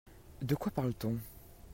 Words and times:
De 0.41 0.55
quoi 0.55 0.71
parle-t-on? 0.71 1.15